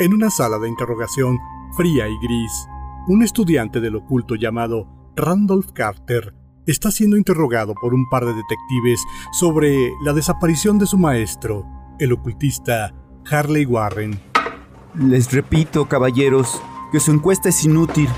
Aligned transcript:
En 0.00 0.14
una 0.14 0.30
sala 0.30 0.58
de 0.58 0.66
interrogación 0.66 1.38
fría 1.76 2.08
y 2.08 2.16
gris, 2.22 2.66
un 3.06 3.22
estudiante 3.22 3.80
del 3.80 3.96
oculto 3.96 4.34
llamado 4.34 4.88
Randolph 5.14 5.72
Carter 5.74 6.32
está 6.66 6.90
siendo 6.90 7.18
interrogado 7.18 7.74
por 7.74 7.92
un 7.92 8.08
par 8.08 8.24
de 8.24 8.32
detectives 8.32 8.98
sobre 9.30 9.92
la 10.02 10.14
desaparición 10.14 10.78
de 10.78 10.86
su 10.86 10.96
maestro, 10.96 11.66
el 11.98 12.14
ocultista 12.14 12.94
Harley 13.30 13.66
Warren. 13.66 14.18
Les 14.94 15.30
repito, 15.30 15.86
caballeros, 15.86 16.62
que 16.92 16.98
su 16.98 17.10
encuesta 17.10 17.50
es 17.50 17.62
inútil. 17.66 18.08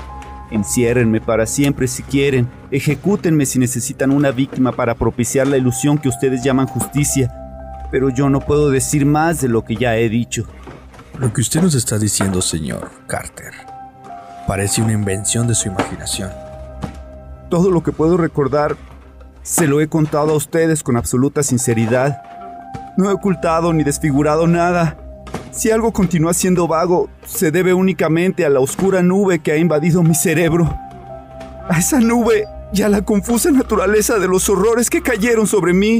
Enciérrenme 0.51 1.19
para 1.19 1.45
siempre 1.45 1.89
si 1.89 2.01
quieren, 2.03 2.49
ejecútenme 2.71 3.45
si 3.45 3.59
necesitan 3.59 4.11
una 4.11 4.31
víctima 4.31 4.71
para 4.71 4.95
propiciar 4.95 5.47
la 5.47 5.57
ilusión 5.57 5.97
que 5.97 6.07
ustedes 6.07 6.45
llaman 6.45 6.67
justicia, 6.67 7.29
pero 7.91 8.09
yo 8.09 8.29
no 8.29 8.39
puedo 8.39 8.69
decir 8.69 9.05
más 9.05 9.41
de 9.41 9.49
lo 9.49 9.65
que 9.65 9.75
ya 9.75 9.97
he 9.97 10.07
dicho. 10.07 10.47
Lo 11.19 11.31
que 11.31 11.41
usted 11.41 11.61
nos 11.61 11.75
está 11.75 11.99
diciendo, 11.99 12.41
señor 12.41 12.89
Carter, 13.05 13.53
parece 14.47 14.81
una 14.81 14.93
invención 14.93 15.47
de 15.47 15.53
su 15.53 15.67
imaginación. 15.67 16.31
Todo 17.51 17.69
lo 17.69 17.83
que 17.83 17.91
puedo 17.91 18.17
recordar 18.17 18.75
se 19.43 19.67
lo 19.67 19.79
he 19.79 19.87
contado 19.87 20.31
a 20.31 20.35
ustedes 20.35 20.81
con 20.81 20.97
absoluta 20.97 21.43
sinceridad. 21.43 22.23
No 22.97 23.09
he 23.09 23.13
ocultado 23.13 23.73
ni 23.73 23.83
desfigurado 23.83 24.47
nada. 24.47 24.97
Si 25.51 25.69
algo 25.69 25.93
continúa 25.93 26.33
siendo 26.33 26.67
vago, 26.67 27.09
se 27.27 27.51
debe 27.51 27.75
únicamente 27.75 28.43
a 28.43 28.49
la 28.49 28.59
oscura 28.59 29.03
nube 29.03 29.37
que 29.37 29.51
ha 29.51 29.57
invadido 29.57 30.01
mi 30.01 30.15
cerebro. 30.15 30.75
A 31.69 31.77
esa 31.77 31.99
nube 31.99 32.45
y 32.73 32.81
a 32.81 32.89
la 32.89 33.03
confusa 33.03 33.51
naturaleza 33.51 34.17
de 34.17 34.27
los 34.27 34.49
horrores 34.49 34.89
que 34.89 35.03
cayeron 35.03 35.45
sobre 35.45 35.73
mí. 35.73 35.99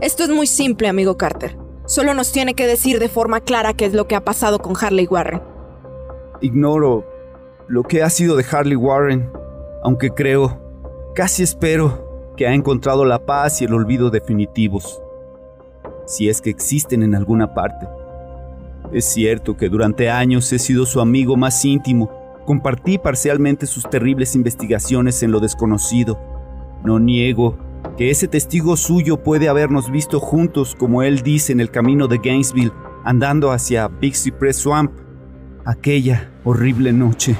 Esto 0.00 0.24
es 0.24 0.30
muy 0.30 0.46
simple, 0.46 0.88
amigo 0.88 1.18
Carter. 1.18 1.67
Solo 1.88 2.12
nos 2.12 2.32
tiene 2.32 2.52
que 2.52 2.66
decir 2.66 2.98
de 2.98 3.08
forma 3.08 3.40
clara 3.40 3.72
qué 3.72 3.86
es 3.86 3.94
lo 3.94 4.06
que 4.06 4.14
ha 4.14 4.22
pasado 4.22 4.58
con 4.58 4.74
Harley 4.78 5.06
Warren. 5.06 5.40
Ignoro 6.42 7.06
lo 7.66 7.82
que 7.82 8.02
ha 8.02 8.10
sido 8.10 8.36
de 8.36 8.44
Harley 8.44 8.76
Warren, 8.76 9.30
aunque 9.82 10.10
creo, 10.10 10.60
casi 11.14 11.42
espero, 11.42 12.34
que 12.36 12.46
ha 12.46 12.52
encontrado 12.52 13.06
la 13.06 13.24
paz 13.24 13.62
y 13.62 13.64
el 13.64 13.72
olvido 13.72 14.10
definitivos, 14.10 15.00
si 16.04 16.28
es 16.28 16.42
que 16.42 16.50
existen 16.50 17.02
en 17.02 17.14
alguna 17.14 17.54
parte. 17.54 17.88
Es 18.92 19.06
cierto 19.06 19.56
que 19.56 19.70
durante 19.70 20.10
años 20.10 20.52
he 20.52 20.58
sido 20.58 20.84
su 20.84 21.00
amigo 21.00 21.38
más 21.38 21.64
íntimo, 21.64 22.10
compartí 22.44 22.98
parcialmente 22.98 23.64
sus 23.64 23.88
terribles 23.88 24.34
investigaciones 24.34 25.22
en 25.22 25.30
lo 25.30 25.40
desconocido. 25.40 26.18
No 26.84 26.98
niego 26.98 27.56
que 27.98 28.12
ese 28.12 28.28
testigo 28.28 28.76
suyo 28.76 29.24
puede 29.24 29.48
habernos 29.48 29.90
visto 29.90 30.20
juntos, 30.20 30.76
como 30.78 31.02
él 31.02 31.22
dice, 31.22 31.52
en 31.52 31.58
el 31.58 31.72
camino 31.72 32.06
de 32.06 32.18
Gainesville, 32.18 32.72
andando 33.04 33.50
hacia 33.50 33.88
Big 33.88 34.14
Cypress 34.14 34.58
Swamp, 34.58 34.92
aquella 35.66 36.32
horrible 36.44 36.92
noche. 36.92 37.36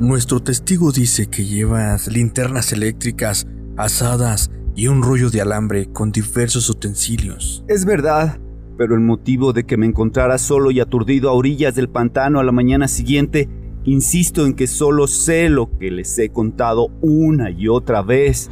Nuestro 0.00 0.40
testigo 0.40 0.92
dice 0.92 1.26
que 1.26 1.44
llevas 1.44 2.08
linternas 2.08 2.72
eléctricas, 2.72 3.46
asadas 3.76 4.50
y 4.74 4.86
un 4.86 5.02
rollo 5.02 5.28
de 5.28 5.42
alambre 5.42 5.92
con 5.92 6.10
diversos 6.10 6.70
utensilios. 6.70 7.64
Es 7.68 7.84
verdad, 7.84 8.40
pero 8.78 8.94
el 8.94 9.00
motivo 9.02 9.52
de 9.52 9.64
que 9.64 9.76
me 9.76 9.84
encontrara 9.84 10.38
solo 10.38 10.70
y 10.70 10.80
aturdido 10.80 11.28
a 11.28 11.34
orillas 11.34 11.74
del 11.74 11.90
pantano 11.90 12.40
a 12.40 12.44
la 12.44 12.52
mañana 12.52 12.88
siguiente, 12.88 13.46
insisto 13.84 14.46
en 14.46 14.54
que 14.54 14.66
solo 14.66 15.06
sé 15.06 15.50
lo 15.50 15.76
que 15.78 15.90
les 15.90 16.18
he 16.18 16.30
contado 16.30 16.86
una 17.02 17.50
y 17.50 17.68
otra 17.68 18.00
vez. 18.00 18.50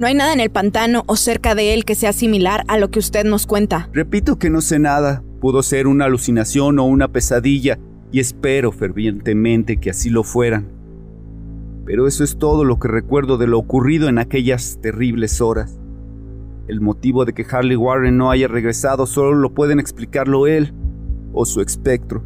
No 0.00 0.06
hay 0.06 0.14
nada 0.14 0.32
en 0.32 0.40
el 0.40 0.48
pantano 0.48 1.02
o 1.08 1.14
cerca 1.14 1.54
de 1.54 1.74
él 1.74 1.84
que 1.84 1.94
sea 1.94 2.14
similar 2.14 2.64
a 2.68 2.78
lo 2.78 2.90
que 2.90 2.98
usted 2.98 3.26
nos 3.26 3.46
cuenta. 3.46 3.90
Repito 3.92 4.38
que 4.38 4.48
no 4.48 4.62
sé 4.62 4.78
nada. 4.78 5.22
Pudo 5.42 5.62
ser 5.62 5.86
una 5.86 6.06
alucinación 6.06 6.78
o 6.78 6.84
una 6.84 7.08
pesadilla, 7.08 7.78
y 8.10 8.18
espero 8.18 8.72
fervientemente 8.72 9.76
que 9.76 9.90
así 9.90 10.08
lo 10.08 10.24
fueran. 10.24 10.68
Pero 11.84 12.06
eso 12.06 12.24
es 12.24 12.38
todo 12.38 12.64
lo 12.64 12.78
que 12.78 12.88
recuerdo 12.88 13.36
de 13.36 13.46
lo 13.46 13.58
ocurrido 13.58 14.08
en 14.08 14.16
aquellas 14.16 14.78
terribles 14.80 15.42
horas. 15.42 15.78
El 16.66 16.80
motivo 16.80 17.26
de 17.26 17.34
que 17.34 17.44
Harley 17.50 17.76
Warren 17.76 18.16
no 18.16 18.30
haya 18.30 18.48
regresado 18.48 19.04
solo 19.04 19.34
lo 19.34 19.52
pueden 19.52 19.78
explicarlo 19.78 20.46
él, 20.46 20.72
o 21.34 21.44
su 21.44 21.60
espectro, 21.60 22.24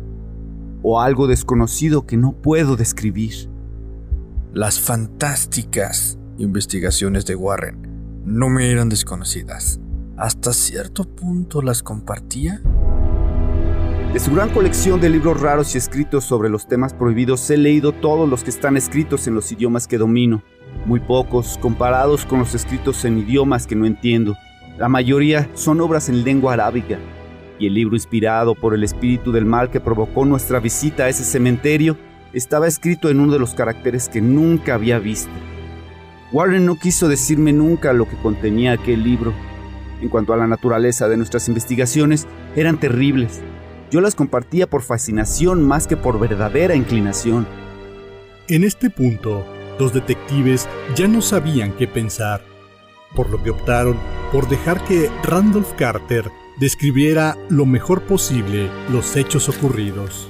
o 0.85 1.01
algo 1.01 1.27
desconocido 1.27 2.07
que 2.07 2.17
no 2.17 2.35
puedo 2.35 2.77
describir. 2.77 3.51
Las 4.53 4.79
fantásticas 4.79 6.21
investigaciones 6.39 7.27
de 7.27 7.37
Warren 7.37 8.23
no 8.25 8.49
me 8.49 8.71
eran 8.71 8.89
desconocidas. 8.89 9.81
Hasta 10.17 10.53
cierto 10.53 11.05
punto 11.05 11.63
las 11.63 11.83
compartía. 11.83 12.61
De 14.13 14.21
su 14.21 14.33
gran 14.33 14.51
colección 14.51 15.01
de 15.01 15.11
libros 15.11 15.41
raros 15.41 15.75
y 15.75 15.79
escritos 15.79 16.25
sobre 16.25 16.49
los 16.49 16.67
temas 16.67 16.95
prohibidos 16.95 17.49
he 17.51 17.57
leído 17.57 17.93
todos 17.93 18.29
los 18.29 18.45
que 18.45 18.51
están 18.51 18.77
escritos 18.77 19.27
en 19.27 19.35
los 19.35 19.51
idiomas 19.51 19.89
que 19.89 19.99
domino, 19.99 20.43
muy 20.87 21.01
pocos 21.01 21.59
comparados 21.59 22.25
con 22.25 22.39
los 22.39 22.55
escritos 22.55 23.05
en 23.05 23.19
idiomas 23.19 23.67
que 23.67 23.75
no 23.75 23.87
entiendo. 23.87 24.37
La 24.79 24.89
mayoría 24.89 25.49
son 25.55 25.81
obras 25.81 26.09
en 26.09 26.25
lengua 26.25 26.55
arábiga, 26.55 26.99
y 27.59 27.67
el 27.67 27.75
libro 27.75 27.97
inspirado 27.97 28.55
por 28.55 28.75
el 28.75 28.85
espíritu 28.85 29.33
del 29.33 29.45
mal 29.45 29.71
que 29.71 29.81
provocó 29.81 30.25
nuestra 30.25 30.61
visita 30.61 31.05
a 31.05 31.09
ese 31.09 31.25
cementerio 31.25 31.97
estaba 32.33 32.67
escrito 32.67 33.11
en 33.11 33.21
uno 33.21 33.33
de 33.33 33.39
los 33.39 33.55
caracteres 33.55 34.09
que 34.09 34.21
nunca 34.21 34.75
había 34.75 34.99
visto. 34.99 35.31
Warren 36.35 36.67
no 36.67 36.79
quiso 36.79 37.09
decirme 37.09 37.55
nunca 37.55 37.95
lo 37.95 38.07
que 38.07 38.17
contenía 38.17 38.73
aquel 38.73 39.03
libro. 39.03 39.33
En 40.03 40.11
cuanto 40.11 40.35
a 40.35 40.37
la 40.37 40.47
naturaleza 40.47 41.09
de 41.09 41.17
nuestras 41.17 41.49
investigaciones, 41.49 42.27
eran 42.55 42.79
terribles 42.79 43.41
yo 43.95 44.01
las 44.01 44.17
compartía 44.17 44.69
por 44.69 44.83
fascinación 44.83 45.63
más 45.63 45.87
que 45.87 45.97
por 45.97 46.19
verdadera 46.19 46.75
inclinación. 46.75 47.47
En 48.49 48.65
este 48.65 48.91
punto, 48.91 49.47
los 49.79 49.93
detectives 49.93 50.69
ya 50.97 51.07
no 51.07 51.23
sabían 51.23 51.71
qué 51.71 51.87
pensar, 51.87 52.43
por 53.15 53.31
lo 53.31 53.41
que 53.41 53.51
optaron 53.51 53.97
por 54.33 54.49
dejar 54.49 54.83
que 54.83 55.09
Randolph 55.23 55.75
Carter 55.77 56.29
describiera 56.59 57.37
lo 57.49 57.67
mejor 57.67 58.03
posible 58.03 58.69
los 58.91 59.15
hechos 59.15 59.49
ocurridos. 59.49 60.29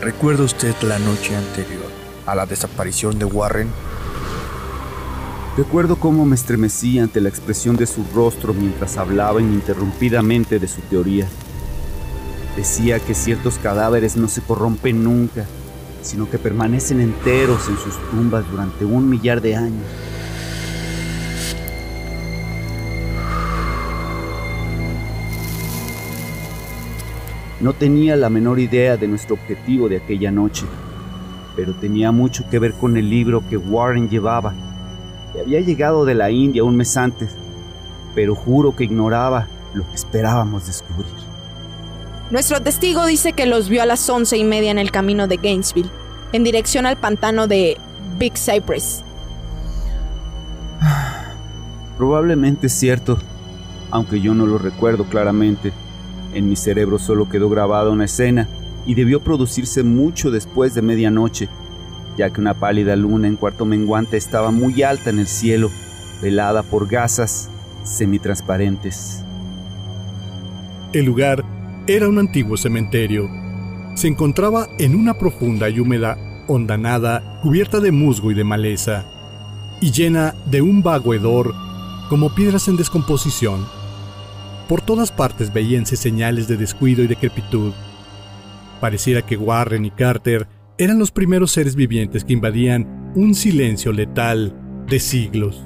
¿Recuerda 0.00 0.44
usted 0.44 0.76
la 0.82 1.00
noche 1.00 1.34
anterior 1.34 1.90
a 2.24 2.36
la 2.36 2.46
desaparición 2.46 3.18
de 3.18 3.24
Warren? 3.24 3.68
Recuerdo 5.56 5.96
cómo 5.96 6.24
me 6.24 6.36
estremecí 6.36 7.00
ante 7.00 7.20
la 7.20 7.28
expresión 7.28 7.76
de 7.76 7.86
su 7.86 8.04
rostro 8.14 8.54
mientras 8.54 8.96
hablaba 8.96 9.40
ininterrumpidamente 9.40 10.60
de 10.60 10.68
su 10.68 10.82
teoría. 10.82 11.26
Decía 12.56 13.00
que 13.00 13.12
ciertos 13.12 13.58
cadáveres 13.58 14.16
no 14.16 14.28
se 14.28 14.40
corrompen 14.40 15.02
nunca, 15.02 15.46
sino 16.00 16.30
que 16.30 16.38
permanecen 16.38 17.00
enteros 17.00 17.68
en 17.68 17.76
sus 17.76 17.96
tumbas 18.12 18.48
durante 18.48 18.84
un 18.84 19.10
millar 19.10 19.40
de 19.40 19.56
años. 19.56 19.84
No 27.60 27.72
tenía 27.72 28.16
la 28.16 28.30
menor 28.30 28.60
idea 28.60 28.96
de 28.96 29.08
nuestro 29.08 29.34
objetivo 29.34 29.88
de 29.88 29.96
aquella 29.96 30.30
noche, 30.30 30.66
pero 31.56 31.74
tenía 31.74 32.12
mucho 32.12 32.48
que 32.48 32.58
ver 32.58 32.72
con 32.74 32.96
el 32.96 33.10
libro 33.10 33.42
que 33.48 33.56
Warren 33.56 34.08
llevaba 34.08 34.54
había 35.40 35.60
llegado 35.60 36.04
de 36.04 36.14
la 36.14 36.30
India 36.30 36.64
un 36.64 36.76
mes 36.76 36.96
antes, 36.96 37.30
pero 38.14 38.34
juro 38.34 38.74
que 38.74 38.84
ignoraba 38.84 39.46
lo 39.74 39.88
que 39.88 39.94
esperábamos 39.94 40.66
descubrir. 40.66 41.12
Nuestro 42.30 42.60
testigo 42.60 43.06
dice 43.06 43.32
que 43.32 43.46
los 43.46 43.68
vio 43.68 43.82
a 43.82 43.86
las 43.86 44.08
once 44.08 44.36
y 44.36 44.44
media 44.44 44.70
en 44.70 44.78
el 44.78 44.90
camino 44.90 45.26
de 45.26 45.36
Gainesville, 45.36 45.90
en 46.32 46.44
dirección 46.44 46.86
al 46.86 46.96
pantano 46.96 47.46
de 47.46 47.78
Big 48.18 48.36
Cypress. 48.36 49.02
Probablemente 51.96 52.66
es 52.66 52.74
cierto, 52.74 53.18
aunque 53.90 54.20
yo 54.20 54.34
no 54.34 54.46
lo 54.46 54.58
recuerdo 54.58 55.04
claramente. 55.04 55.72
En 56.34 56.48
mi 56.48 56.56
cerebro 56.56 56.98
solo 56.98 57.28
quedó 57.28 57.48
grabada 57.48 57.90
una 57.90 58.04
escena 58.04 58.48
y 58.86 58.94
debió 58.94 59.20
producirse 59.20 59.82
mucho 59.82 60.30
después 60.30 60.74
de 60.74 60.82
medianoche 60.82 61.48
ya 62.18 62.30
que 62.30 62.40
una 62.40 62.52
pálida 62.52 62.96
luna 62.96 63.28
en 63.28 63.36
cuarto 63.36 63.64
menguante 63.64 64.16
estaba 64.16 64.50
muy 64.50 64.82
alta 64.82 65.08
en 65.10 65.20
el 65.20 65.28
cielo, 65.28 65.70
velada 66.20 66.64
por 66.64 66.88
gasas 66.88 67.48
semitransparentes. 67.84 69.24
El 70.92 71.04
lugar 71.04 71.44
era 71.86 72.08
un 72.08 72.18
antiguo 72.18 72.56
cementerio. 72.56 73.30
Se 73.94 74.08
encontraba 74.08 74.68
en 74.78 74.96
una 74.96 75.14
profunda 75.14 75.70
y 75.70 75.78
húmeda 75.78 76.18
hondanada 76.48 77.40
cubierta 77.40 77.78
de 77.78 77.92
musgo 77.92 78.32
y 78.32 78.34
de 78.34 78.44
maleza, 78.44 79.06
y 79.80 79.92
llena 79.92 80.34
de 80.46 80.60
un 80.60 80.82
vago 80.82 81.14
hedor 81.14 81.54
como 82.08 82.34
piedras 82.34 82.66
en 82.66 82.76
descomposición. 82.76 83.77
Por 84.68 84.82
todas 84.82 85.10
partes 85.10 85.50
veíanse 85.52 85.96
señales 85.96 86.46
de 86.46 86.58
descuido 86.58 87.02
y 87.02 87.06
decrepitud. 87.06 87.72
Pareciera 88.82 89.22
que 89.22 89.38
Warren 89.38 89.86
y 89.86 89.90
Carter 89.90 90.46
eran 90.76 90.98
los 90.98 91.10
primeros 91.10 91.52
seres 91.52 91.74
vivientes 91.74 92.22
que 92.22 92.34
invadían 92.34 93.12
un 93.14 93.34
silencio 93.34 93.92
letal 93.92 94.54
de 94.86 95.00
siglos. 95.00 95.64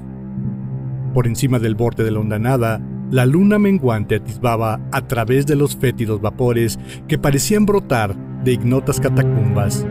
Por 1.12 1.26
encima 1.26 1.58
del 1.58 1.74
borde 1.74 2.04
de 2.04 2.12
la 2.12 2.20
hondanada, 2.20 2.80
la 3.10 3.26
luna 3.26 3.58
menguante 3.58 4.14
atisbaba 4.14 4.80
a 4.92 5.06
través 5.08 5.46
de 5.46 5.56
los 5.56 5.76
fétidos 5.76 6.20
vapores 6.20 6.78
que 7.08 7.18
parecían 7.18 7.66
brotar 7.66 8.16
de 8.44 8.52
ignotas 8.52 9.00
catacumbas. 9.00 9.84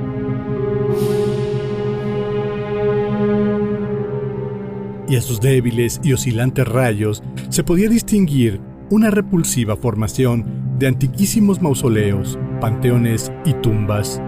Y 5.08 5.18
a 5.18 5.22
sus 5.22 5.42
débiles 5.42 6.00
y 6.02 6.14
oscilantes 6.14 6.66
rayos 6.66 7.22
se 7.50 7.66
podía 7.66 7.90
distinguir 7.90 8.71
una 8.92 9.10
repulsiva 9.10 9.78
formación 9.78 10.44
de 10.78 10.88
antiquísimos 10.88 11.62
mausoleos, 11.62 12.38
panteones 12.60 13.32
y 13.46 13.54
tumbas, 13.54 14.22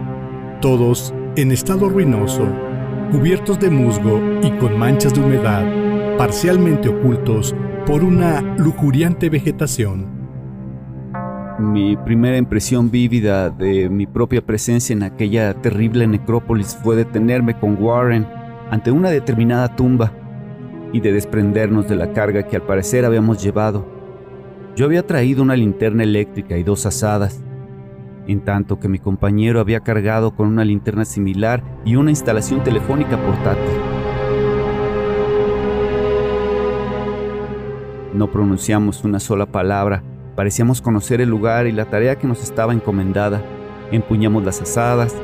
todos 0.62 1.12
en 1.36 1.52
estado 1.52 1.90
ruinoso, 1.90 2.48
cubiertos 3.12 3.60
de 3.60 3.68
musgo 3.68 4.22
y 4.42 4.50
con 4.52 4.78
manchas 4.78 5.12
de 5.12 5.20
humedad, 5.20 6.16
parcialmente 6.16 6.88
ocultos 6.88 7.54
por 7.86 8.02
una 8.02 8.40
lujuriante 8.56 9.28
vegetación. 9.28 10.06
Mi 11.58 11.98
primera 11.98 12.38
impresión 12.38 12.90
vívida 12.90 13.50
de 13.50 13.90
mi 13.90 14.06
propia 14.06 14.44
presencia 14.44 14.94
en 14.94 15.02
aquella 15.02 15.52
terrible 15.60 16.06
necrópolis 16.06 16.74
fue 16.82 16.96
detenerme 16.96 17.58
con 17.58 17.76
Warren 17.80 18.26
ante 18.70 18.90
una 18.90 19.10
determinada 19.10 19.76
tumba 19.76 20.10
y 20.94 21.00
de 21.00 21.12
desprendernos 21.12 21.86
de 21.86 21.96
la 21.96 22.14
carga 22.14 22.44
que 22.44 22.56
al 22.56 22.62
parecer 22.62 23.04
habíamos 23.04 23.42
llevado. 23.42 23.93
Yo 24.76 24.86
había 24.86 25.06
traído 25.06 25.42
una 25.42 25.54
linterna 25.54 26.02
eléctrica 26.02 26.58
y 26.58 26.64
dos 26.64 26.84
asadas, 26.84 27.40
en 28.26 28.40
tanto 28.40 28.80
que 28.80 28.88
mi 28.88 28.98
compañero 28.98 29.60
había 29.60 29.80
cargado 29.80 30.34
con 30.34 30.48
una 30.48 30.64
linterna 30.64 31.04
similar 31.04 31.62
y 31.84 31.94
una 31.94 32.10
instalación 32.10 32.64
telefónica 32.64 33.16
portátil. 33.16 33.78
No 38.14 38.32
pronunciamos 38.32 39.04
una 39.04 39.20
sola 39.20 39.46
palabra, 39.46 40.02
parecíamos 40.34 40.82
conocer 40.82 41.20
el 41.20 41.28
lugar 41.28 41.68
y 41.68 41.72
la 41.72 41.84
tarea 41.84 42.16
que 42.16 42.26
nos 42.26 42.42
estaba 42.42 42.72
encomendada. 42.72 43.42
Empuñamos 43.92 44.44
las 44.44 44.60
asadas 44.60 45.14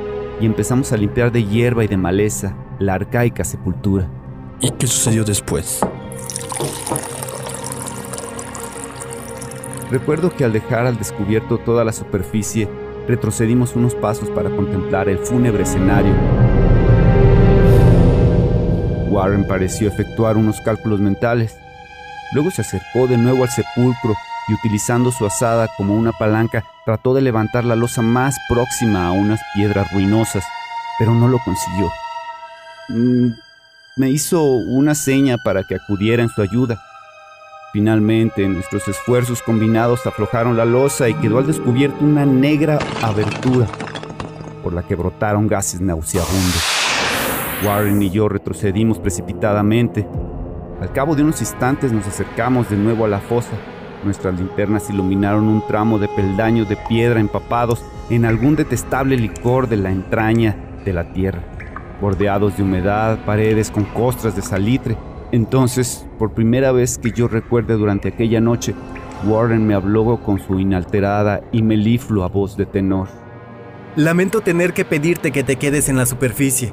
y 0.41 0.47
empezamos 0.47 0.93
a 0.93 0.97
limpiar 0.97 1.33
de 1.33 1.45
hierba 1.45 1.83
y 1.83 1.89
de 1.89 1.97
maleza 1.97 2.55
la 2.79 2.95
arcaica 2.95 3.43
sepultura. 3.43 4.09
¿Y 4.61 4.71
qué 4.71 4.87
sucedió 4.87 5.25
después? 5.25 5.81
Recuerdo 9.91 10.31
que 10.31 10.45
al 10.45 10.53
dejar 10.53 10.87
al 10.87 10.99
descubierto 10.99 11.59
toda 11.59 11.85
la 11.85 11.93
superficie, 11.93 12.69
retrocedimos 13.09 13.75
unos 13.77 13.95
pasos 13.95 14.31
para 14.31 14.51
contemplar 14.51 15.09
el 15.09 15.19
fúnebre 15.19 15.65
escenario. 15.65 16.13
Warren 19.09 19.47
pareció 19.47 19.89
efectuar 19.89 20.37
unos 20.37 20.61
cálculos 20.61 21.01
mentales 21.01 21.57
Luego 22.33 22.51
se 22.51 22.63
acercó 22.63 23.09
de 23.09 23.17
nuevo 23.17 23.43
al 23.43 23.51
sepulcro 23.51 24.15
y 24.49 24.55
utilizando 24.55 25.11
su 25.11 25.27
asada 25.27 25.69
como 25.77 25.95
una 25.95 26.13
palanca 26.13 26.65
trató 26.85 27.13
de 27.15 27.23
levantar 27.23 27.65
la 27.65 27.77
losa 27.77 28.03
más 28.03 28.37
próxima 28.49 29.09
a 29.09 29.13
unas 29.13 29.41
piedras 29.55 29.93
ruinosas, 29.93 30.45
pero 30.99 31.15
no 31.15 31.27
lo 31.27 31.39
consiguió. 31.45 31.91
Mm, 32.89 33.31
me 33.97 34.11
hizo 34.11 34.43
una 34.45 34.95
seña 34.95 35.39
para 35.45 35.65
que 35.65 35.75
acudiera 35.75 36.23
en 36.23 36.29
su 36.29 36.41
ayuda. 36.41 36.81
Finalmente, 37.73 38.49
nuestros 38.49 38.89
esfuerzos 38.89 39.43
combinados 39.43 40.05
aflojaron 40.05 40.57
la 40.57 40.65
losa 40.65 41.09
y 41.09 41.15
quedó 41.15 41.39
al 41.39 41.47
descubierto 41.47 42.05
una 42.05 42.27
negra 42.27 42.81
abertura 43.01 43.67
por 44.65 44.73
la 44.73 44.83
que 44.83 44.97
brotaron 44.97 45.47
gases 45.47 45.81
nauseabundos. 45.81 46.65
Warren 47.65 48.03
y 48.03 48.11
yo 48.11 48.29
retrocedimos 48.29 48.99
precipitadamente, 48.99 50.07
al 50.81 50.93
cabo 50.93 51.15
de 51.15 51.23
unos 51.23 51.41
instantes 51.41 51.93
nos 51.93 52.07
acercamos 52.07 52.71
de 52.71 52.77
nuevo 52.77 53.05
a 53.05 53.09
la 53.09 53.21
fosa. 53.21 53.53
Nuestras 54.03 54.35
linternas 54.35 54.89
iluminaron 54.89 55.47
un 55.47 55.65
tramo 55.67 55.99
de 55.99 56.09
peldaños 56.09 56.69
de 56.69 56.77
piedra 56.89 57.21
empapados 57.21 57.85
en 58.09 58.25
algún 58.25 58.57
detestable 58.57 59.17
licor 59.17 59.69
de 59.69 59.77
la 59.77 59.91
entraña 59.91 60.57
de 60.85 60.95
la 60.95 61.13
tierra, 61.13 61.43
bordeados 62.01 62.57
de 62.57 62.63
humedad, 62.63 63.19
paredes 63.27 63.71
con 63.71 63.85
costras 63.85 64.35
de 64.35 64.43
salitre. 64.43 64.97
Entonces, 65.33 66.07
por 66.19 66.33
primera 66.33 66.73
vez 66.73 66.99
que 66.99 67.13
yo 67.13 67.29
recuerde 67.29 67.75
durante 67.75 68.09
aquella 68.09 68.41
noche, 68.41 68.75
Warren 69.25 69.67
me 69.67 69.75
habló 69.75 70.19
con 70.25 70.41
su 70.41 70.59
inalterada 70.59 71.43
y 71.53 71.63
meliflua 71.63 72.29
voz 72.29 72.57
de 72.57 72.67
tenor. 72.67 73.09
Lamento 73.97 74.41
tener 74.41 74.73
que 74.73 74.85
pedirte 74.85 75.31
que 75.31 75.45
te 75.45 75.57
quedes 75.57 75.89
en 75.89 75.97
la 75.97 76.07
superficie, 76.07 76.73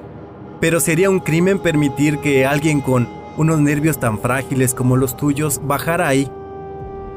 pero 0.59 0.80
sería 0.80 1.09
un 1.09 1.19
crimen 1.19 1.59
permitir 1.59 2.19
que 2.19 2.45
alguien 2.45 2.81
con 2.81 3.07
unos 3.38 3.59
nervios 3.59 4.00
tan 4.00 4.18
frágiles 4.19 4.74
como 4.74 4.98
los 4.98 5.18
tuyos 5.18 5.62
bajara 5.63 6.07
ahí. 6.07 6.27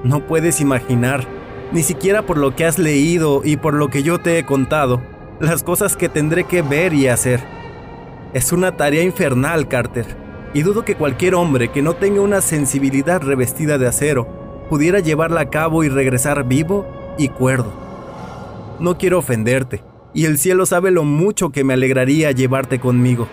No 0.05 0.27
puedes 0.27 0.61
imaginar, 0.61 1.27
ni 1.73 1.83
siquiera 1.83 2.23
por 2.23 2.37
lo 2.37 2.55
que 2.55 2.67
has 2.67 2.79
leído 2.79 3.43
y 3.45 3.57
por 3.57 3.75
lo 3.75 3.89
que 3.89 4.03
yo 4.03 4.19
te 4.19 4.39
he 4.39 4.45
contado, 4.45 5.01
las 5.39 5.63
cosas 5.63 5.97
que 5.97 6.09
tendré 6.09 6.45
que 6.45 6.61
ver 6.61 6.93
y 6.93 7.09
hacer. 7.09 7.41
Es 8.35 8.53
una 8.53 8.77
tarea 8.77 9.03
infernal, 9.03 9.69
Carter, 9.69 10.07
y 10.53 10.63
dudo 10.63 10.85
que 10.85 10.97
cualquier 10.97 11.35
hombre 11.35 11.69
que 11.69 11.83
no 11.83 11.95
tenga 11.95 12.21
una 12.21 12.41
sensibilidad 12.41 13.23
revestida 13.23 13.79
de 13.79 13.87
acero 13.87 14.27
pudiera 14.69 15.01
llevarla 15.01 15.43
a 15.43 15.51
cabo 15.51 15.85
y 15.85 15.89
regresar 15.89 16.47
vivo 16.47 16.87
y 17.19 17.29
cuerdo. 17.29 17.73
No 18.79 18.99
quiero 18.99 19.19
ofenderte, 19.19 19.83
y 20.15 20.25
el 20.25 20.39
cielo 20.39 20.67
sabe 20.67 20.91
lo 20.91 21.05
mucho 21.05 21.51
que 21.51 21.65
me 21.65 21.75
alegraría 21.75 22.33
llevarte 22.33 22.81
conmigo, 22.81 23.29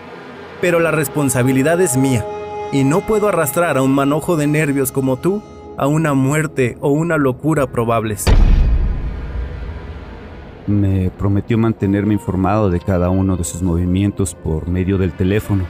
pero 0.60 0.80
la 0.80 0.90
responsabilidad 0.90 1.80
es 1.80 1.96
mía 1.96 2.24
y 2.72 2.84
no 2.84 3.00
puedo 3.00 3.28
arrastrar 3.28 3.78
a 3.78 3.82
un 3.82 3.92
manojo 3.92 4.36
de 4.36 4.46
nervios 4.46 4.92
como 4.92 5.16
tú 5.16 5.42
a 5.76 5.86
una 5.86 6.14
muerte 6.14 6.76
o 6.80 6.90
una 6.90 7.16
locura 7.16 7.66
probables. 7.66 8.24
Me 10.66 11.10
prometió 11.10 11.56
mantenerme 11.56 12.14
informado 12.14 12.68
de 12.68 12.80
cada 12.80 13.08
uno 13.08 13.36
de 13.36 13.44
sus 13.44 13.62
movimientos 13.62 14.34
por 14.34 14.68
medio 14.68 14.98
del 14.98 15.12
teléfono. 15.12 15.64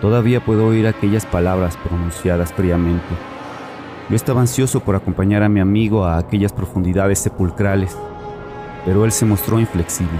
Todavía 0.00 0.44
puedo 0.44 0.66
oír 0.66 0.86
aquellas 0.86 1.26
palabras 1.26 1.76
pronunciadas 1.76 2.52
fríamente. 2.52 3.14
Yo 4.08 4.16
estaba 4.16 4.40
ansioso 4.40 4.80
por 4.80 4.96
acompañar 4.96 5.42
a 5.42 5.48
mi 5.48 5.60
amigo 5.60 6.04
a 6.04 6.16
aquellas 6.16 6.52
profundidades 6.52 7.18
sepulcrales, 7.18 7.96
pero 8.86 9.04
él 9.04 9.12
se 9.12 9.26
mostró 9.26 9.60
inflexible. 9.60 10.18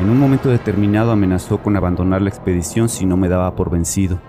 En 0.00 0.10
un 0.10 0.18
momento 0.18 0.50
determinado 0.50 1.10
amenazó 1.10 1.58
con 1.58 1.76
abandonar 1.76 2.20
la 2.20 2.28
expedición 2.28 2.88
si 2.88 3.06
no 3.06 3.16
me 3.16 3.28
daba 3.28 3.56
por 3.56 3.70
vencido. 3.70 4.20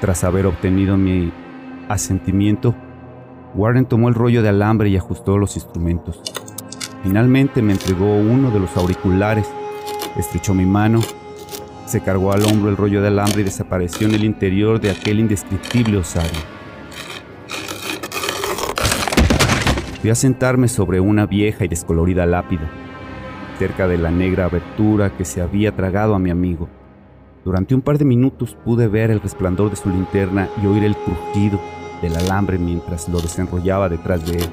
Tras 0.00 0.22
haber 0.24 0.46
obtenido 0.46 0.96
mi 0.96 1.32
asentimiento, 1.88 2.74
Warren 3.54 3.86
tomó 3.86 4.08
el 4.08 4.14
rollo 4.14 4.42
de 4.42 4.50
alambre 4.50 4.90
y 4.90 4.96
ajustó 4.96 5.38
los 5.38 5.56
instrumentos. 5.56 6.20
Finalmente 7.02 7.62
me 7.62 7.72
entregó 7.72 8.14
uno 8.16 8.50
de 8.50 8.60
los 8.60 8.76
auriculares, 8.76 9.50
estrechó 10.16 10.54
mi 10.54 10.66
mano, 10.66 11.00
se 11.90 12.00
cargó 12.00 12.32
al 12.32 12.44
hombro 12.44 12.70
el 12.70 12.76
rollo 12.76 13.02
de 13.02 13.08
alambre 13.08 13.40
y 13.40 13.44
desapareció 13.44 14.06
en 14.06 14.14
el 14.14 14.22
interior 14.22 14.80
de 14.80 14.92
aquel 14.92 15.18
indescriptible 15.18 15.96
osario. 15.96 16.38
Fui 20.00 20.08
a 20.08 20.14
sentarme 20.14 20.68
sobre 20.68 21.00
una 21.00 21.26
vieja 21.26 21.64
y 21.64 21.68
descolorida 21.68 22.26
lápida, 22.26 22.70
cerca 23.58 23.88
de 23.88 23.98
la 23.98 24.12
negra 24.12 24.44
abertura 24.44 25.10
que 25.16 25.24
se 25.24 25.42
había 25.42 25.74
tragado 25.74 26.14
a 26.14 26.20
mi 26.20 26.30
amigo. 26.30 26.68
Durante 27.44 27.74
un 27.74 27.80
par 27.80 27.98
de 27.98 28.04
minutos 28.04 28.56
pude 28.64 28.86
ver 28.86 29.10
el 29.10 29.20
resplandor 29.20 29.70
de 29.70 29.76
su 29.76 29.90
linterna 29.90 30.48
y 30.62 30.66
oír 30.66 30.84
el 30.84 30.94
crujido 30.94 31.60
del 32.00 32.14
alambre 32.14 32.56
mientras 32.56 33.08
lo 33.08 33.20
desenrollaba 33.20 33.88
detrás 33.88 34.24
de 34.30 34.38
él. 34.38 34.50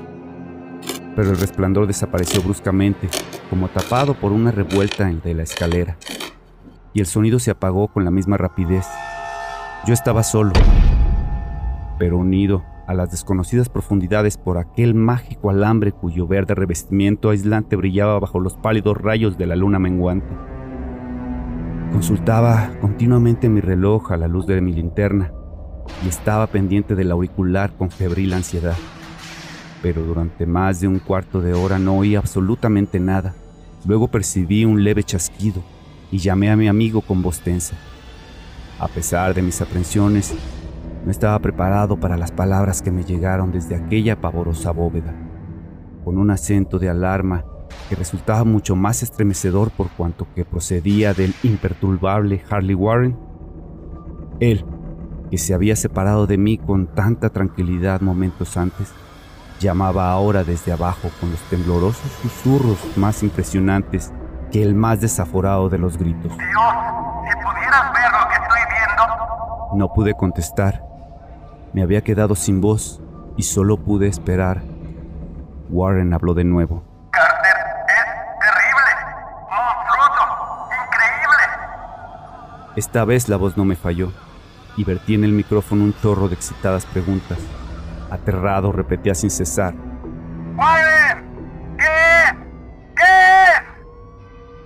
Pero 1.16 1.30
el 1.30 1.38
resplandor 1.38 1.86
desapareció 1.86 2.42
bruscamente, 2.42 3.08
como 3.52 3.68
tapado 3.68 4.16
por 4.16 4.32
una 4.32 4.52
revuelta 4.52 5.06
de 5.06 5.34
la 5.36 5.44
escalera, 5.44 5.98
y 6.98 7.00
el 7.00 7.06
sonido 7.06 7.38
se 7.38 7.52
apagó 7.52 7.90
con 7.90 8.06
la 8.06 8.10
misma 8.10 8.38
rapidez. 8.38 8.88
Yo 9.86 9.94
estaba 9.94 10.24
solo, 10.24 10.52
pero 12.00 12.18
unido 12.18 12.66
a 12.88 12.96
las 12.96 13.12
desconocidas 13.12 13.70
profundidades 13.70 14.36
por 14.36 14.58
aquel 14.58 14.96
mágico 14.96 15.52
alambre 15.52 15.92
cuyo 15.92 16.26
verde 16.26 16.56
revestimiento 16.56 17.30
aislante 17.30 17.76
brillaba 17.76 18.20
bajo 18.20 18.40
los 18.40 18.58
pálidos 18.58 18.98
rayos 18.98 19.38
de 19.38 19.46
la 19.46 19.56
luna 19.56 19.78
menguante. 19.78 20.34
Consultaba 21.92 22.72
continuamente 22.82 23.48
mi 23.48 23.62
reloj 23.62 24.12
a 24.12 24.18
la 24.18 24.28
luz 24.28 24.48
de 24.48 24.60
mi 24.60 24.74
linterna 24.74 25.32
y 26.04 26.08
estaba 26.08 26.48
pendiente 26.48 26.96
del 26.96 27.12
auricular 27.12 27.74
con 27.78 27.92
febril 27.92 28.34
ansiedad. 28.34 28.76
Pero 29.84 30.02
durante 30.02 30.48
más 30.48 30.80
de 30.80 30.88
un 30.88 30.98
cuarto 30.98 31.42
de 31.42 31.54
hora 31.54 31.78
no 31.78 32.00
oí 32.00 32.16
absolutamente 32.16 33.00
nada. 33.00 33.36
Luego 33.86 34.08
percibí 34.08 34.66
un 34.66 34.84
leve 34.84 35.04
chasquido 35.04 35.62
y 36.12 36.20
llamé 36.20 36.50
a 36.50 36.56
mi 36.56 36.68
amigo 36.68 37.02
con 37.02 37.22
voz 37.22 37.40
tensa. 37.40 37.76
A 38.80 38.88
pesar 38.88 39.34
de 39.34 39.42
mis 39.42 39.62
aprensiones, 39.62 40.34
no 41.04 41.12
estaba 41.12 41.40
preparado 41.40 42.00
para 42.00 42.18
las 42.18 42.32
palabras 42.32 42.82
que 42.82 42.92
me 42.92 43.04
llegaron 43.04 43.52
desde 43.52 43.76
aquella 43.76 44.20
pavorosa 44.20 44.72
bóveda. 44.72 45.16
Con 46.04 46.18
un 46.18 46.32
acento 46.32 46.80
de 46.80 46.90
alarma 46.90 47.46
que 47.90 47.96
resultaba 47.96 48.44
mucho 48.44 48.76
más 48.76 49.04
estremecedor 49.04 49.72
por 49.72 49.90
cuanto 49.90 50.28
que 50.36 50.46
procedía 50.46 51.14
del 51.14 51.34
imperturbable 51.44 52.44
Harley 52.50 52.76
Warren. 52.76 53.18
Él, 54.40 54.66
que 55.32 55.38
se 55.38 55.54
había 55.54 55.76
separado 55.76 56.28
de 56.28 56.38
mí 56.38 56.58
con 56.58 56.88
tanta 56.88 57.30
tranquilidad 57.30 58.02
momentos 58.02 58.58
antes, 58.58 58.92
llamaba 59.60 60.12
ahora 60.12 60.44
desde 60.44 60.72
abajo 60.72 61.10
con 61.20 61.32
los 61.32 61.40
temblorosos 61.50 62.12
susurros 62.22 62.78
más 62.96 63.24
impresionantes 63.24 64.12
que 64.52 64.64
el 64.64 64.76
más 64.76 65.02
desaforado 65.02 65.70
de 65.70 65.78
los 65.78 65.98
gritos. 65.98 66.32
Dios, 66.38 66.74
si 67.28 67.36
pudieras 67.46 67.94
ver 67.94 68.12
lo 68.12 68.28
que 68.28 68.34
estoy 68.34 68.60
viendo. 68.70 69.76
No 69.76 69.94
pude 69.94 70.14
contestar. 70.14 70.84
Me 71.74 71.84
había 71.84 72.02
quedado 72.02 72.36
sin 72.36 72.62
voz 72.62 73.02
y 73.36 73.44
solo 73.44 73.78
pude 73.78 74.08
esperar. 74.08 74.62
Warren 75.70 76.14
habló 76.14 76.34
de 76.34 76.44
nuevo. 76.44 76.84
Carter, 77.12 77.58
es 77.88 78.40
terrible, 78.40 78.92
monstruoso, 79.50 80.70
increíble. 80.86 81.44
Esta 82.76 83.06
vez 83.06 83.30
la 83.30 83.38
voz 83.38 83.58
no 83.58 83.66
me 83.66 83.76
falló 83.76 84.12
y 84.78 84.84
vertí 84.84 85.16
en 85.16 85.24
el 85.24 85.32
micrófono 85.34 85.84
un 85.84 85.94
chorro 86.02 86.30
de 86.30 86.36
excitadas 86.36 86.86
preguntas. 86.86 87.40
Aterrado 88.10 88.72
repetía 88.72 89.14
sin 89.14 89.30
cesar. 89.30 89.74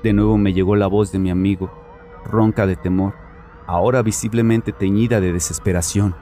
De 0.03 0.13
nuevo 0.13 0.35
me 0.37 0.51
llegó 0.51 0.75
la 0.75 0.87
voz 0.87 1.11
de 1.11 1.19
mi 1.19 1.29
amigo, 1.29 1.71
ronca 2.25 2.65
de 2.65 2.75
temor, 2.75 3.13
ahora 3.67 4.01
visiblemente 4.01 4.71
teñida 4.71 5.19
de 5.19 5.31
desesperación. 5.31 6.15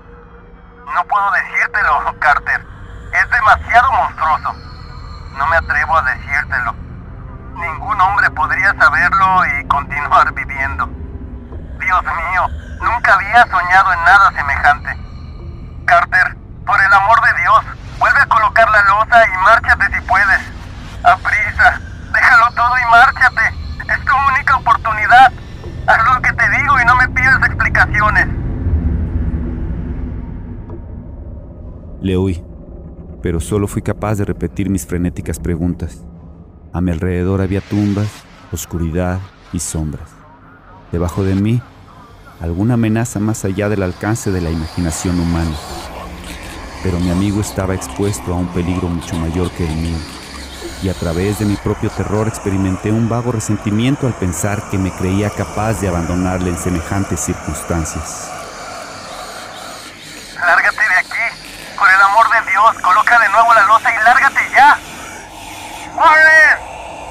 No 0.93 1.03
puedo 1.05 1.31
decírtelo, 1.31 2.13
Carter. 2.19 2.65
Es 3.13 3.29
demasiado 3.29 3.91
monstruoso. 3.93 4.53
No 5.37 5.47
me 5.47 5.55
atrevo 5.55 5.97
a 5.97 6.01
decírtelo. 6.03 6.75
Ningún 7.55 8.01
hombre 8.01 8.29
podría 8.31 8.75
saberlo 8.77 9.45
y 9.45 9.67
continuar 9.67 10.33
viviendo. 10.33 10.89
Dios 11.79 12.03
mío, 12.03 12.47
nunca 12.81 13.13
había 13.13 13.47
soñado 13.47 13.93
en 13.93 13.99
nada 14.03 14.31
semejante. 14.33 14.97
Carter, 15.85 16.35
por 16.65 16.81
el 16.81 16.93
amor 16.93 17.21
de 17.21 17.41
Dios, 17.41 17.65
vuelve 17.97 18.19
a 18.19 18.25
colocar 18.25 18.69
la 18.69 18.83
losa 18.83 19.23
y 19.25 19.37
márchate 19.43 19.95
si 19.95 20.01
puedes. 20.01 20.51
Aprisa, 21.03 21.79
déjalo 22.13 22.51
todo 22.55 22.77
y 22.77 22.91
márchate. 22.91 23.59
Es 23.89 24.05
tu 24.05 24.13
única 24.33 24.55
oportunidad. 24.55 25.31
Haz 25.87 26.05
lo 26.05 26.21
que 26.21 26.31
te 26.33 26.49
digo 26.49 26.79
y 26.79 26.85
no 26.85 26.95
me 26.95 27.09
pidas 27.09 27.43
explicaciones. 27.43 28.27
Le 32.09 32.17
oí, 32.17 32.43
pero 33.21 33.39
solo 33.39 33.67
fui 33.67 33.83
capaz 33.83 34.15
de 34.15 34.25
repetir 34.25 34.67
mis 34.67 34.87
frenéticas 34.87 35.37
preguntas. 35.37 35.99
A 36.73 36.81
mi 36.81 36.89
alrededor 36.89 37.39
había 37.39 37.61
tumbas, 37.61 38.07
oscuridad 38.51 39.19
y 39.53 39.59
sombras. 39.59 40.09
Debajo 40.91 41.23
de 41.23 41.35
mí, 41.35 41.61
alguna 42.41 42.73
amenaza 42.73 43.19
más 43.19 43.45
allá 43.45 43.69
del 43.69 43.83
alcance 43.83 44.31
de 44.31 44.41
la 44.41 44.49
imaginación 44.49 45.19
humana. 45.19 45.55
Pero 46.81 46.99
mi 46.99 47.11
amigo 47.11 47.41
estaba 47.41 47.75
expuesto 47.75 48.33
a 48.33 48.37
un 48.37 48.47
peligro 48.47 48.87
mucho 48.87 49.15
mayor 49.15 49.51
que 49.51 49.67
el 49.67 49.75
mío, 49.75 49.97
y 50.81 50.89
a 50.89 50.95
través 50.95 51.37
de 51.37 51.45
mi 51.45 51.57
propio 51.57 51.91
terror 51.91 52.27
experimenté 52.27 52.91
un 52.91 53.07
vago 53.07 53.31
resentimiento 53.31 54.07
al 54.07 54.15
pensar 54.15 54.67
que 54.71 54.79
me 54.79 54.91
creía 54.93 55.29
capaz 55.29 55.79
de 55.79 55.89
abandonarle 55.89 56.49
en 56.49 56.57
semejantes 56.57 57.19
circunstancias. 57.19 58.31
Lárgate 60.39 60.81
de 60.81 60.95
aquí. 60.95 61.39
Por 61.79 61.87
el 61.87 62.01
amor 62.01 62.25
de 62.29 62.51
Dios, 62.51 62.75
coloca 62.83 63.17
de 63.19 63.29
nuevo 63.29 63.53
la 63.53 63.63
losa 63.63 63.89
y 63.89 63.97
lárgate 64.09 64.41
ya. 64.55 64.77
¡Warren! 65.95 66.57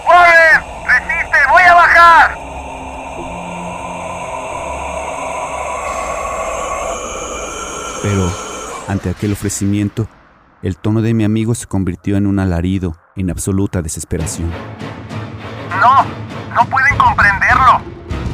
¡Warren! 0.08 0.64
¡Resiste! 0.86 1.38
¡Voy 1.50 1.62
a 1.62 1.74
bajar! 1.74 2.38
Pero, 8.02 8.32
ante 8.88 9.10
aquel 9.10 9.32
ofrecimiento, 9.32 10.08
el 10.62 10.76
tono 10.76 11.02
de 11.02 11.14
mi 11.14 11.24
amigo 11.24 11.54
se 11.54 11.66
convirtió 11.66 12.16
en 12.16 12.26
un 12.26 12.40
alarido, 12.40 12.96
en 13.14 13.30
absoluta 13.30 13.80
desesperación. 13.82 14.50
No, 15.80 16.04
no 16.54 16.64
pueden 16.68 16.96
comprenderlo. 16.96 17.80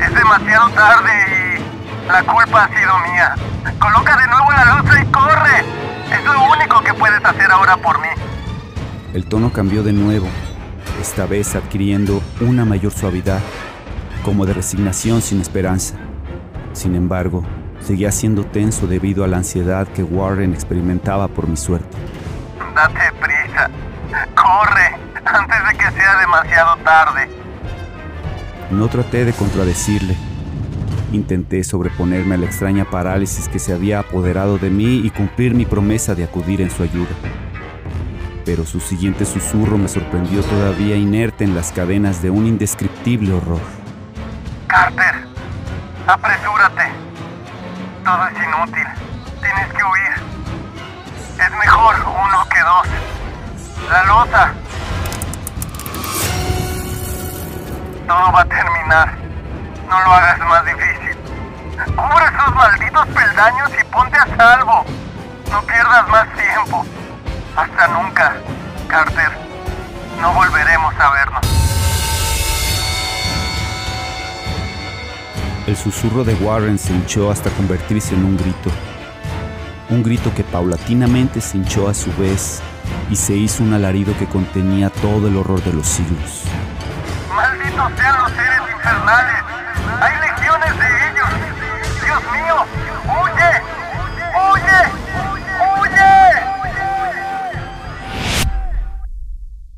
Es 0.00 0.14
demasiado 0.14 0.70
tarde 0.70 1.12
y 1.58 2.08
la 2.08 2.22
culpa 2.22 2.64
ha 2.64 2.68
sido 2.68 2.98
mía. 3.00 3.34
Coloca 3.78 4.16
de 4.16 4.26
nuevo 4.26 4.52
la 4.52 4.64
losa 4.64 5.02
y 5.02 5.06
corre. 5.06 5.64
Es 6.10 6.24
lo 6.24 6.44
único 6.52 6.80
que 6.82 6.94
puedes 6.94 7.22
hacer 7.24 7.50
ahora 7.50 7.76
por 7.76 8.00
mí. 8.00 8.23
El 9.14 9.26
tono 9.26 9.52
cambió 9.52 9.84
de 9.84 9.92
nuevo, 9.92 10.26
esta 11.00 11.24
vez 11.24 11.54
adquiriendo 11.54 12.20
una 12.40 12.64
mayor 12.64 12.90
suavidad, 12.90 13.38
como 14.24 14.44
de 14.44 14.54
resignación 14.54 15.22
sin 15.22 15.40
esperanza. 15.40 15.94
Sin 16.72 16.96
embargo, 16.96 17.44
seguía 17.80 18.10
siendo 18.10 18.44
tenso 18.44 18.88
debido 18.88 19.22
a 19.22 19.28
la 19.28 19.36
ansiedad 19.36 19.86
que 19.86 20.02
Warren 20.02 20.52
experimentaba 20.52 21.28
por 21.28 21.46
mi 21.46 21.56
suerte. 21.56 21.96
Date 22.74 23.12
prisa. 23.20 23.70
Corre 24.34 24.96
antes 25.24 25.58
de 25.68 25.78
que 25.78 25.90
sea 25.92 26.18
demasiado 26.18 26.76
tarde. 26.78 27.28
No 28.72 28.88
traté 28.88 29.24
de 29.24 29.32
contradecirle. 29.32 30.16
Intenté 31.12 31.62
sobreponerme 31.62 32.34
a 32.34 32.38
la 32.38 32.46
extraña 32.46 32.84
parálisis 32.84 33.48
que 33.48 33.60
se 33.60 33.72
había 33.72 34.00
apoderado 34.00 34.58
de 34.58 34.70
mí 34.70 35.02
y 35.04 35.10
cumplir 35.10 35.54
mi 35.54 35.66
promesa 35.66 36.16
de 36.16 36.24
acudir 36.24 36.60
en 36.60 36.70
su 36.72 36.82
ayuda. 36.82 37.14
Pero 38.44 38.66
su 38.66 38.78
siguiente 38.78 39.24
susurro 39.24 39.78
me 39.78 39.88
sorprendió 39.88 40.42
todavía 40.42 40.96
inerte 40.96 41.44
en 41.44 41.54
las 41.54 41.72
cadenas 41.72 42.20
de 42.20 42.28
un 42.28 42.46
indescriptible 42.46 43.32
horror. 43.32 43.60
Carter, 44.66 45.14
apresúrate. 46.06 46.90
Todo 48.04 48.26
es 48.26 48.34
inútil. 48.34 48.86
Tienes 49.40 49.72
que 49.72 49.82
huir. 49.82 50.12
Es 51.40 51.50
mejor 51.58 51.94
uno 52.06 52.48
que 52.50 52.60
dos. 52.60 52.86
La 53.90 54.04
losa. 54.04 54.52
Todo 58.06 58.32
va 58.32 58.40
a 58.42 58.44
terminar. 58.44 59.18
No 59.88 60.00
lo 60.00 60.12
hagas 60.12 60.38
más 60.40 60.64
difícil. 60.66 61.16
Cubre 61.96 62.24
esos 62.26 62.54
malditos 62.54 63.06
peldaños 63.06 63.70
y 63.80 63.84
ponte 63.84 64.18
a 64.18 64.36
salvo. 64.36 64.63
El 75.74 75.80
susurro 75.80 76.22
de 76.22 76.34
Warren 76.34 76.78
se 76.78 76.92
hinchó 76.92 77.32
hasta 77.32 77.50
convertirse 77.50 78.14
en 78.14 78.24
un 78.24 78.36
grito. 78.36 78.70
Un 79.90 80.04
grito 80.04 80.32
que 80.32 80.44
paulatinamente 80.44 81.40
se 81.40 81.56
hinchó 81.56 81.88
a 81.88 81.94
su 81.94 82.12
vez 82.12 82.60
y 83.10 83.16
se 83.16 83.34
hizo 83.34 83.64
un 83.64 83.74
alarido 83.74 84.16
que 84.16 84.26
contenía 84.26 84.88
todo 84.88 85.26
el 85.26 85.36
horror 85.36 85.60
de 85.64 85.72
los 85.72 85.88
siglos. 85.88 86.44
¡Malditos 87.28 87.92
sean 87.96 88.22
los 88.22 88.30
seres 88.30 88.60
infernales! 88.72 89.42
¡Hay 90.00 90.12
legiones 90.20 90.78
de 90.78 90.86
ellos! 91.10 91.28
¡Dios 92.04 92.22
mío! 92.30 92.56
¡Huye! 93.10 93.50
¡Huye! 94.52 94.80
¡Huye! 95.80 96.14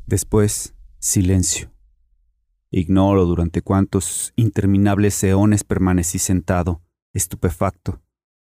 Después, 0.05 0.75
silencio. 0.99 1.71
Ignoro 2.69 3.25
durante 3.25 3.61
cuántos 3.61 4.33
interminables 4.35 5.23
eones 5.23 5.63
permanecí 5.63 6.19
sentado, 6.19 6.81
estupefacto, 7.13 8.01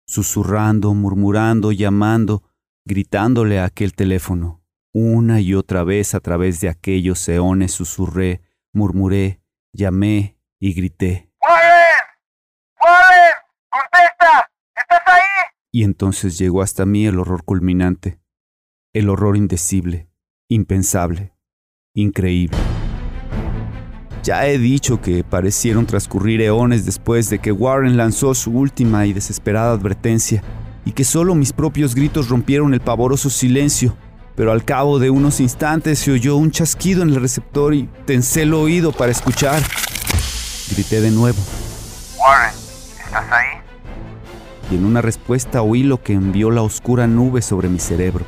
susurrando, 0.08 0.94
murmurando, 0.96 1.72
llamando, 1.72 2.44
gritándole 2.86 3.60
a 3.60 3.66
aquel 3.66 3.94
teléfono. 3.94 4.64
Una 4.92 5.40
y 5.40 5.54
otra 5.54 5.84
vez 5.84 6.16
a 6.16 6.20
través 6.20 6.62
de 6.62 6.70
aquellos 6.70 7.28
eones 7.30 7.74
susurré, 7.74 8.42
murmuré, 8.74 9.42
llamé 9.72 10.40
y 10.60 10.74
grité. 10.74 11.32
¡Warren! 11.40 12.02
¡Warren! 12.84 13.34
¡Contesta! 13.70 14.52
¿Estás 14.76 15.02
ahí? 15.06 15.22
Y 15.72 15.84
entonces 15.84 16.40
llegó 16.40 16.64
hasta 16.64 16.88
mí 16.88 17.06
el 17.06 17.20
horror 17.20 17.44
culminante, 17.44 18.20
el 18.94 19.10
horror 19.10 19.38
indecible, 19.38 20.10
impensable, 20.50 21.36
increíble. 21.94 22.58
Ya 24.28 24.46
he 24.46 24.58
dicho 24.58 25.00
que 25.00 25.24
parecieron 25.24 25.86
transcurrir 25.86 26.42
eones 26.42 26.86
después 26.86 27.30
de 27.30 27.40
que 27.40 27.54
Warren 27.54 27.96
lanzó 27.96 28.36
su 28.36 28.52
última 28.52 29.06
y 29.06 29.14
desesperada 29.14 29.72
advertencia, 29.72 30.44
y 30.84 30.92
que 30.92 31.06
solo 31.06 31.34
mis 31.34 31.54
propios 31.54 31.96
gritos 31.96 32.28
rompieron 32.28 32.74
el 32.74 32.82
pavoroso 32.82 33.30
silencio, 33.30 33.96
pero 34.36 34.52
al 34.52 34.66
cabo 34.66 35.00
de 35.00 35.10
unos 35.10 35.40
instantes 35.40 36.00
se 36.00 36.12
oyó 36.12 36.36
un 36.36 36.52
chasquido 36.52 37.04
en 37.04 37.10
el 37.12 37.22
receptor 37.22 37.74
y 37.74 37.88
tensé 38.06 38.42
el 38.42 38.54
oído 38.54 38.92
para 38.92 39.14
escuchar. 39.14 39.64
Grité 40.72 41.00
de 41.00 41.12
nuevo, 41.12 41.40
Warren, 42.20 42.54
¿estás 43.06 43.32
ahí? 43.32 43.62
y 44.70 44.76
en 44.76 44.84
una 44.84 45.02
respuesta 45.02 45.62
oí 45.62 45.84
lo 45.84 46.04
que 46.04 46.12
envió 46.12 46.52
la 46.52 46.64
oscura 46.64 47.08
nube 47.08 47.42
sobre 47.42 47.70
mi 47.70 47.80
cerebro. 47.80 48.26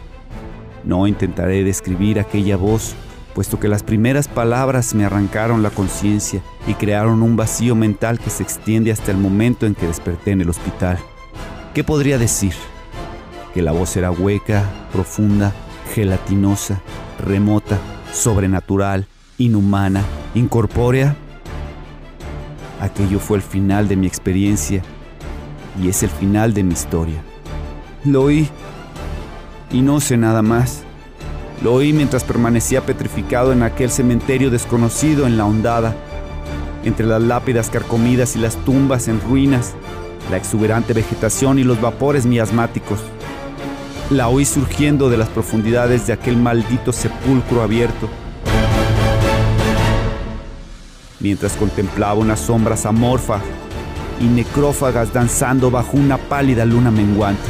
No 0.86 1.08
intentaré 1.08 1.65
describir 1.65 2.22
aquella 2.22 2.56
voz, 2.56 2.96
puesto 3.33 3.59
que 3.59 3.67
las 3.67 3.83
primeras 3.83 4.27
palabras 4.27 4.93
me 4.95 5.05
arrancaron 5.05 5.63
la 5.63 5.69
conciencia 5.69 6.41
y 6.67 6.74
crearon 6.74 7.21
un 7.21 7.36
vacío 7.36 7.75
mental 7.75 8.19
que 8.19 8.29
se 8.29 8.43
extiende 8.43 8.91
hasta 8.91 9.12
el 9.12 9.17
momento 9.17 9.65
en 9.65 9.75
que 9.75 9.88
desperté 9.88 10.31
en 10.31 10.41
el 10.41 10.50
hospital. 10.50 11.00
¿Qué 11.74 11.83
podría 11.83 12.17
decir? 12.17 12.53
Que 13.53 13.62
la 13.62 13.71
voz 13.71 13.95
era 13.95 14.12
hueca, 14.12 14.63
profunda, 14.91 15.53
gelatinosa, 15.93 16.81
remota, 17.24 17.77
sobrenatural, 18.12 19.07
inhumana, 19.38 20.03
incorpórea. 20.33 21.15
Aquello 22.81 23.19
fue 23.19 23.38
el 23.38 23.43
final 23.43 23.88
de 23.88 23.95
mi 23.95 24.07
experiencia 24.07 24.81
y 25.81 25.89
es 25.89 26.03
el 26.03 26.09
final 26.09 26.53
de 26.53 26.63
mi 26.63 26.74
historia. 26.74 27.21
Lo 28.03 28.24
oí 28.24 28.50
y 29.71 29.81
no 29.81 30.00
sé 30.00 30.17
nada 30.17 30.41
más. 30.41 30.83
Lo 31.61 31.73
oí 31.73 31.91
mientras 31.91 32.23
permanecía 32.23 32.85
petrificado 32.85 33.51
en 33.51 33.63
aquel 33.63 33.91
cementerio 33.91 34.49
desconocido 34.49 35.27
en 35.27 35.37
la 35.37 35.45
hondada, 35.45 35.93
entre 36.85 37.05
las 37.05 37.21
lápidas 37.21 37.69
carcomidas 37.69 38.37
y 38.37 38.39
las 38.39 38.55
tumbas 38.63 39.09
en 39.09 39.19
ruinas, 39.19 39.73
la 40.31 40.37
exuberante 40.37 40.93
vegetación 40.93 41.59
y 41.59 41.65
los 41.65 41.81
vapores 41.81 42.25
miasmáticos. 42.25 42.99
La 44.09 44.29
oí 44.29 44.45
surgiendo 44.45 45.09
de 45.09 45.17
las 45.17 45.27
profundidades 45.27 46.07
de 46.07 46.13
aquel 46.13 46.37
maldito 46.37 46.93
sepulcro 46.93 47.61
abierto. 47.61 48.09
Mientras 51.19 51.57
contemplaba 51.57 52.13
unas 52.13 52.39
sombras 52.39 52.85
amorfas 52.85 53.41
y 54.21 54.23
necrófagas 54.23 55.11
danzando 55.11 55.69
bajo 55.69 55.97
una 55.97 56.17
pálida 56.17 56.63
luna 56.63 56.89
menguante. 56.89 57.43